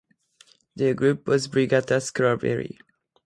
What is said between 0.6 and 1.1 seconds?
Their